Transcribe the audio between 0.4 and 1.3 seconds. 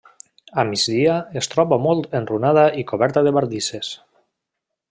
A migdia